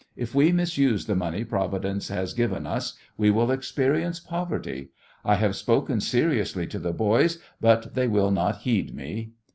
[0.15, 4.89] If we misuse the money Providence has given us we will experience poverty.
[5.23, 9.33] I have spoken seriously to the boys, but they will not heed me.